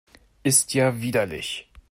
Ist 0.41 0.73
ja 0.73 0.99
widerlich! 1.03 1.69